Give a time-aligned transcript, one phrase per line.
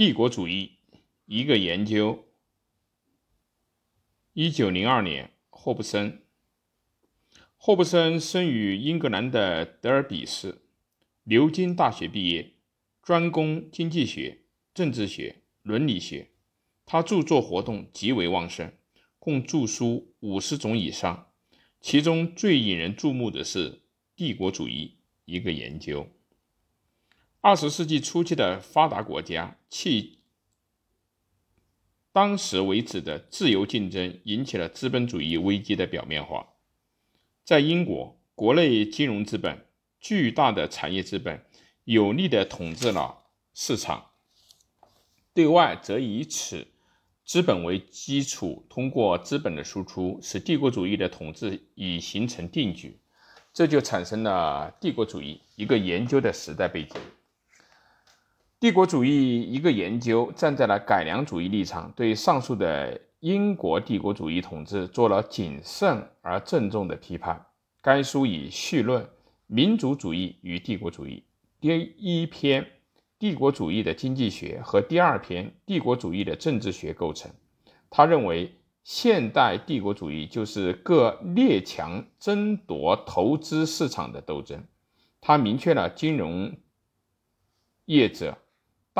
[0.00, 0.78] 帝国主义
[1.26, 2.24] 一个研究。
[4.32, 6.22] 一九零二年，霍布森。
[7.58, 10.62] 霍布森生于英格兰的德尔比市，
[11.24, 12.54] 牛津大学毕业，
[13.02, 14.38] 专攻经济学、
[14.72, 16.30] 政治学、伦理学。
[16.86, 18.72] 他著作活动极为旺盛，
[19.18, 21.30] 共著书五十种以上。
[21.82, 23.70] 其中最引人注目的是
[24.16, 24.96] 《帝国主义
[25.26, 26.04] 一个研究》。
[27.42, 30.10] 二十世纪初期的发达国家，迄
[32.12, 36.48] 当时为止的自由竞争，引起了资本主义危机的表面化。
[37.42, 39.64] 在英国，国内金融资本、
[39.98, 41.42] 巨大的产业资本
[41.84, 43.22] 有力地统治了
[43.54, 44.10] 市场，
[45.32, 46.66] 对外则以此。
[47.24, 52.98] 资本为基础，通过资本的输出，使帝国主义的统治已形成定局，
[53.54, 57.00] 这就产生了帝国主义一个研究的时代背景。
[58.60, 67.46] 帝国主义一个研究站在了改良主义立场，对上述的英国帝国主义统治做了谨慎而郑重的批判。
[67.80, 69.02] 该书以序论
[69.46, 71.24] 《民族主义与帝国主义》
[71.58, 72.66] 第一篇。
[73.18, 77.30] 帝国主义的经济学和第二篇帝国主义的政治学构成。
[77.90, 84.64] 他认为，现代帝国主义就是各列强争夺投资市场的斗争。
[85.20, 86.56] 他明确了金融
[87.84, 88.38] 业者、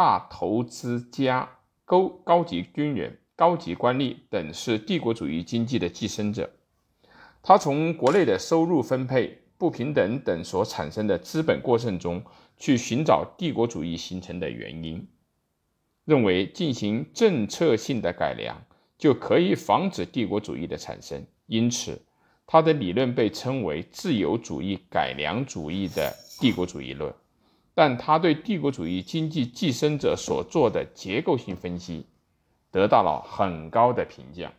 [0.00, 1.46] 大投资家、
[1.84, 6.50] 高高级军人、高级官吏等是帝国主义经济的寄生者。
[7.42, 12.22] 他从国内的收入分配不平等等所产生的资本过剩中。
[12.56, 15.06] 去寻找帝国主义形成的原因，
[16.04, 18.62] 认为进行政策性的改良
[18.98, 22.00] 就可以防止帝国主义的产生，因此
[22.46, 27.14] 他的理论被称为自由主义改良主义的帝国主义论。
[27.80, 32.04] 但他对帝国主义经济寄生者所做的结构性分析，
[32.70, 34.52] 得到了很高的评价。